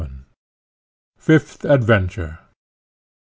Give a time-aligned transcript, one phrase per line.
[1.19, 2.39] Fifth Adventure.